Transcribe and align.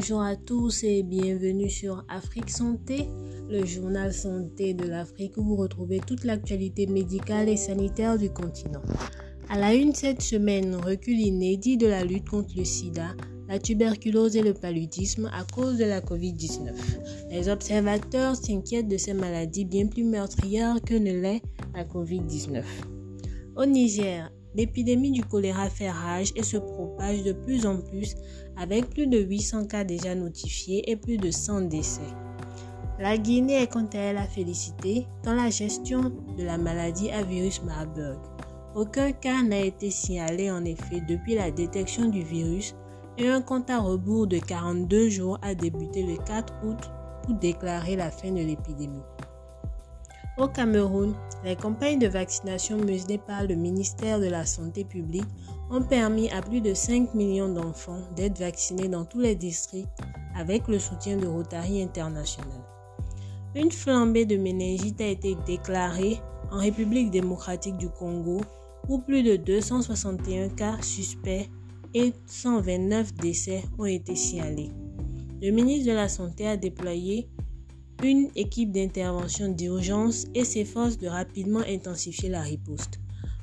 Bonjour 0.00 0.22
à 0.22 0.34
tous 0.34 0.82
et 0.82 1.02
bienvenue 1.02 1.68
sur 1.68 2.06
Afrique 2.08 2.48
Santé, 2.48 3.06
le 3.50 3.66
journal 3.66 4.14
santé 4.14 4.72
de 4.72 4.86
l'Afrique 4.88 5.36
où 5.36 5.42
vous 5.44 5.56
retrouvez 5.56 6.00
toute 6.00 6.24
l'actualité 6.24 6.86
médicale 6.86 7.50
et 7.50 7.58
sanitaire 7.58 8.16
du 8.16 8.30
continent. 8.30 8.80
À 9.50 9.58
la 9.58 9.74
une 9.74 9.94
cette 9.94 10.22
semaine, 10.22 10.74
recul 10.74 11.20
inédit 11.20 11.76
de 11.76 11.86
la 11.86 12.02
lutte 12.02 12.30
contre 12.30 12.54
le 12.56 12.64
sida, 12.64 13.14
la 13.46 13.58
tuberculose 13.58 14.36
et 14.36 14.42
le 14.42 14.54
paludisme 14.54 15.30
à 15.34 15.44
cause 15.44 15.76
de 15.76 15.84
la 15.84 16.00
COVID-19. 16.00 16.72
Les 17.30 17.50
observateurs 17.50 18.36
s'inquiètent 18.36 18.88
de 18.88 18.96
ces 18.96 19.12
maladies 19.12 19.66
bien 19.66 19.86
plus 19.86 20.04
meurtrières 20.04 20.80
que 20.80 20.94
ne 20.94 21.12
l'est 21.12 21.42
la 21.74 21.84
COVID-19. 21.84 22.62
Au 23.54 23.66
Niger, 23.66 24.32
L'épidémie 24.54 25.12
du 25.12 25.22
choléra 25.22 25.70
fait 25.70 25.90
rage 25.90 26.32
et 26.34 26.42
se 26.42 26.56
propage 26.56 27.22
de 27.22 27.32
plus 27.32 27.66
en 27.66 27.76
plus 27.80 28.16
avec 28.56 28.90
plus 28.90 29.06
de 29.06 29.18
800 29.18 29.66
cas 29.66 29.84
déjà 29.84 30.14
notifiés 30.14 30.90
et 30.90 30.96
plus 30.96 31.18
de 31.18 31.30
100 31.30 31.62
décès. 31.62 32.00
La 32.98 33.16
Guinée 33.16 33.62
est 33.62 33.72
quant 33.72 33.88
à 33.94 33.98
elle 33.98 34.16
à 34.18 34.26
féliciter 34.26 35.06
dans 35.22 35.34
la 35.34 35.50
gestion 35.50 36.12
de 36.36 36.44
la 36.44 36.58
maladie 36.58 37.10
à 37.10 37.22
virus 37.22 37.62
Marburg. 37.62 38.18
Aucun 38.74 39.12
cas 39.12 39.42
n'a 39.42 39.60
été 39.60 39.90
signalé 39.90 40.50
en 40.50 40.64
effet 40.64 41.00
depuis 41.08 41.34
la 41.34 41.50
détection 41.50 42.08
du 42.08 42.22
virus 42.22 42.74
et 43.18 43.28
un 43.28 43.40
compte 43.42 43.70
à 43.70 43.78
rebours 43.78 44.26
de 44.26 44.38
42 44.38 45.08
jours 45.08 45.38
a 45.42 45.54
débuté 45.54 46.02
le 46.02 46.16
4 46.16 46.52
août 46.64 46.90
pour 47.22 47.34
déclarer 47.34 47.96
la 47.96 48.10
fin 48.10 48.30
de 48.30 48.40
l'épidémie. 48.40 49.02
Au 50.40 50.48
Cameroun, 50.48 51.12
les 51.44 51.54
campagnes 51.54 51.98
de 51.98 52.06
vaccination 52.06 52.78
menées 52.78 53.18
par 53.18 53.44
le 53.46 53.54
ministère 53.56 54.18
de 54.20 54.26
la 54.26 54.46
Santé 54.46 54.84
publique 54.84 55.28
ont 55.70 55.82
permis 55.82 56.30
à 56.30 56.40
plus 56.40 56.62
de 56.62 56.72
5 56.72 57.12
millions 57.12 57.52
d'enfants 57.52 58.00
d'être 58.16 58.38
vaccinés 58.38 58.88
dans 58.88 59.04
tous 59.04 59.20
les 59.20 59.34
districts 59.34 59.90
avec 60.34 60.66
le 60.66 60.78
soutien 60.78 61.18
de 61.18 61.26
Rotary 61.26 61.82
International. 61.82 62.58
Une 63.54 63.70
flambée 63.70 64.24
de 64.24 64.38
méningite 64.38 65.02
a 65.02 65.08
été 65.08 65.36
déclarée 65.44 66.18
en 66.50 66.56
République 66.56 67.10
démocratique 67.10 67.76
du 67.76 67.90
Congo 67.90 68.40
où 68.88 68.98
plus 68.98 69.22
de 69.22 69.36
261 69.36 70.48
cas 70.48 70.80
suspects 70.80 71.50
et 71.92 72.14
129 72.24 73.12
décès 73.16 73.62
ont 73.78 73.84
été 73.84 74.16
signalés. 74.16 74.70
Le 75.42 75.50
ministre 75.50 75.90
de 75.90 75.94
la 75.94 76.08
Santé 76.08 76.46
a 76.46 76.56
déployé 76.56 77.28
une 78.02 78.28
équipe 78.36 78.72
d'intervention 78.72 79.48
d'urgence 79.48 80.26
et 80.34 80.44
s'efforce 80.44 80.98
de 80.98 81.08
rapidement 81.08 81.62
intensifier 81.66 82.28
la 82.28 82.40
riposte. 82.40 82.98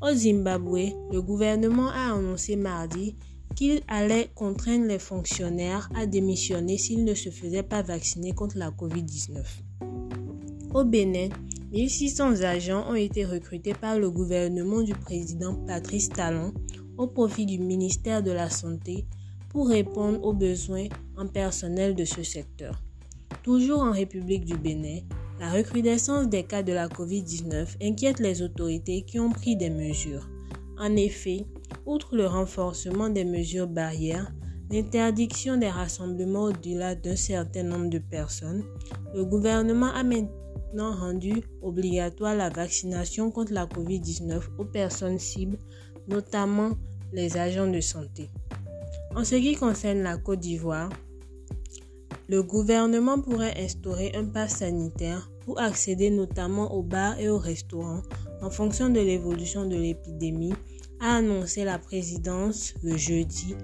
Au 0.00 0.12
Zimbabwe, 0.12 0.92
le 1.12 1.22
gouvernement 1.22 1.88
a 1.88 2.12
annoncé 2.14 2.56
mardi 2.56 3.14
qu'il 3.54 3.82
allait 3.88 4.30
contraindre 4.34 4.86
les 4.86 4.98
fonctionnaires 4.98 5.88
à 5.94 6.06
démissionner 6.06 6.78
s'ils 6.78 7.04
ne 7.04 7.14
se 7.14 7.30
faisaient 7.30 7.62
pas 7.62 7.82
vacciner 7.82 8.32
contre 8.32 8.58
la 8.58 8.70
COVID-19. 8.70 9.44
Au 10.74 10.84
Bénin, 10.84 11.28
1600 11.72 12.42
agents 12.42 12.90
ont 12.90 12.94
été 12.94 13.24
recrutés 13.24 13.74
par 13.74 13.98
le 13.98 14.10
gouvernement 14.10 14.82
du 14.82 14.94
président 14.94 15.54
Patrice 15.54 16.08
Talon 16.08 16.52
au 16.98 17.06
profit 17.06 17.46
du 17.46 17.58
ministère 17.58 18.22
de 18.22 18.30
la 18.30 18.50
Santé 18.50 19.06
pour 19.50 19.68
répondre 19.68 20.22
aux 20.24 20.32
besoins 20.32 20.86
en 21.16 21.26
personnel 21.26 21.94
de 21.94 22.04
ce 22.04 22.22
secteur. 22.22 22.82
Toujours 23.42 23.80
en 23.80 23.90
République 23.90 24.44
du 24.44 24.56
Bénin, 24.56 25.00
la 25.40 25.50
recrudescence 25.50 26.28
des 26.28 26.44
cas 26.44 26.62
de 26.62 26.72
la 26.72 26.86
COVID-19 26.86 27.76
inquiète 27.82 28.20
les 28.20 28.40
autorités 28.40 29.02
qui 29.02 29.18
ont 29.18 29.30
pris 29.30 29.56
des 29.56 29.70
mesures. 29.70 30.28
En 30.78 30.94
effet, 30.94 31.46
outre 31.84 32.14
le 32.14 32.26
renforcement 32.26 33.08
des 33.08 33.24
mesures 33.24 33.66
barrières, 33.66 34.32
l'interdiction 34.70 35.56
des 35.56 35.68
rassemblements 35.68 36.44
au-delà 36.44 36.94
d'un 36.94 37.16
certain 37.16 37.64
nombre 37.64 37.90
de 37.90 37.98
personnes, 37.98 38.62
le 39.12 39.24
gouvernement 39.24 39.92
a 39.92 40.04
maintenant 40.04 40.94
rendu 40.94 41.42
obligatoire 41.62 42.36
la 42.36 42.48
vaccination 42.48 43.32
contre 43.32 43.52
la 43.52 43.66
COVID-19 43.66 44.40
aux 44.58 44.64
personnes 44.64 45.18
cibles, 45.18 45.58
notamment 46.06 46.70
les 47.12 47.36
agents 47.36 47.66
de 47.66 47.80
santé. 47.80 48.30
En 49.16 49.24
ce 49.24 49.34
qui 49.34 49.56
concerne 49.56 50.02
la 50.02 50.16
Côte 50.16 50.38
d'Ivoire, 50.38 50.90
le 52.28 52.42
gouvernement 52.42 53.20
pourrait 53.20 53.54
instaurer 53.58 54.12
un 54.14 54.24
pass 54.24 54.58
sanitaire 54.58 55.30
pour 55.44 55.60
accéder 55.60 56.10
notamment 56.10 56.74
aux 56.74 56.82
bars 56.82 57.18
et 57.18 57.28
aux 57.28 57.38
restaurants 57.38 58.02
en 58.42 58.50
fonction 58.50 58.90
de 58.90 59.00
l'évolution 59.00 59.66
de 59.66 59.76
l'épidémie, 59.76 60.54
a 61.00 61.16
annoncé 61.16 61.64
la 61.64 61.78
présidence 61.78 62.74
le 62.82 62.96
jeudi, 62.96 63.54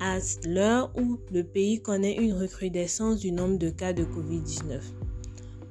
à 0.00 0.18
l'heure 0.46 0.90
où 0.98 1.18
le 1.32 1.42
pays 1.44 1.80
connaît 1.80 2.16
une 2.16 2.32
recrudescence 2.32 3.20
du 3.20 3.32
nombre 3.32 3.58
de 3.58 3.70
cas 3.70 3.92
de 3.92 4.04
COVID-19. 4.04 4.80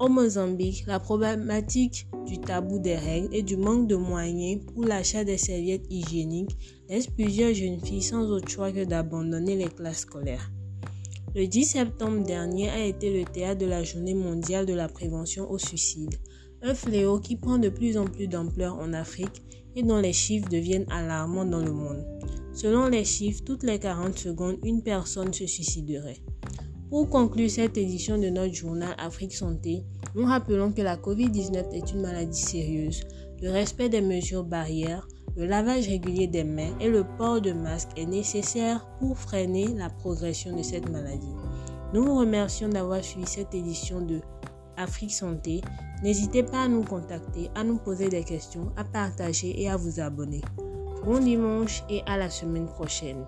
Au 0.00 0.08
Mozambique, 0.08 0.84
la 0.86 0.98
problématique 0.98 2.08
du 2.26 2.40
tabou 2.40 2.80
des 2.80 2.96
règles 2.96 3.32
et 3.32 3.42
du 3.42 3.56
manque 3.56 3.86
de 3.86 3.94
moyens 3.94 4.60
pour 4.66 4.84
l'achat 4.84 5.24
des 5.24 5.38
serviettes 5.38 5.86
hygiéniques 5.88 6.56
laisse 6.88 7.06
plusieurs 7.06 7.54
jeunes 7.54 7.80
filles 7.80 8.02
sans 8.02 8.24
autre 8.30 8.48
choix 8.48 8.72
que 8.72 8.84
d'abandonner 8.84 9.56
les 9.56 9.68
classes 9.68 10.00
scolaires. 10.00 10.50
Le 11.36 11.48
10 11.48 11.64
septembre 11.64 12.24
dernier 12.24 12.70
a 12.70 12.84
été 12.84 13.12
le 13.12 13.24
théâtre 13.24 13.58
de 13.60 13.66
la 13.66 13.82
journée 13.82 14.14
mondiale 14.14 14.66
de 14.66 14.72
la 14.72 14.86
prévention 14.86 15.50
au 15.50 15.58
suicide, 15.58 16.14
un 16.62 16.74
fléau 16.74 17.18
qui 17.18 17.34
prend 17.34 17.58
de 17.58 17.70
plus 17.70 17.98
en 17.98 18.04
plus 18.04 18.28
d'ampleur 18.28 18.78
en 18.78 18.92
Afrique 18.92 19.42
et 19.74 19.82
dont 19.82 19.98
les 19.98 20.12
chiffres 20.12 20.48
deviennent 20.48 20.86
alarmants 20.92 21.44
dans 21.44 21.64
le 21.64 21.72
monde. 21.72 22.06
Selon 22.52 22.86
les 22.86 23.04
chiffres, 23.04 23.42
toutes 23.44 23.64
les 23.64 23.80
40 23.80 24.16
secondes, 24.16 24.58
une 24.62 24.84
personne 24.84 25.32
se 25.32 25.44
suiciderait. 25.44 26.22
Pour 26.88 27.10
conclure 27.10 27.50
cette 27.50 27.76
édition 27.76 28.16
de 28.16 28.28
notre 28.28 28.54
journal 28.54 28.94
Afrique 28.96 29.34
Santé, 29.34 29.82
nous 30.14 30.26
rappelons 30.26 30.70
que 30.70 30.82
la 30.82 30.96
COVID-19 30.96 31.72
est 31.72 31.90
une 31.90 32.02
maladie 32.02 32.40
sérieuse. 32.40 33.00
Le 33.42 33.50
respect 33.50 33.88
des 33.88 34.02
mesures 34.02 34.44
barrières, 34.44 35.08
le 35.36 35.46
lavage 35.46 35.88
régulier 35.88 36.26
des 36.26 36.44
mains 36.44 36.76
et 36.80 36.88
le 36.88 37.04
port 37.18 37.40
de 37.40 37.52
masque 37.52 37.90
est 37.96 38.06
nécessaire 38.06 38.86
pour 39.00 39.18
freiner 39.18 39.68
la 39.74 39.90
progression 39.90 40.56
de 40.56 40.62
cette 40.62 40.88
maladie. 40.88 41.34
Nous 41.92 42.04
vous 42.04 42.18
remercions 42.18 42.68
d'avoir 42.68 43.02
suivi 43.02 43.26
cette 43.26 43.54
édition 43.54 44.00
de 44.00 44.20
Afrique 44.76 45.12
Santé. 45.12 45.60
N'hésitez 46.02 46.42
pas 46.42 46.62
à 46.62 46.68
nous 46.68 46.82
contacter, 46.82 47.50
à 47.54 47.64
nous 47.64 47.78
poser 47.78 48.08
des 48.08 48.24
questions, 48.24 48.72
à 48.76 48.84
partager 48.84 49.60
et 49.60 49.68
à 49.68 49.76
vous 49.76 50.00
abonner. 50.00 50.40
Bon 51.04 51.18
dimanche 51.18 51.82
et 51.88 52.02
à 52.06 52.16
la 52.16 52.30
semaine 52.30 52.66
prochaine. 52.66 53.24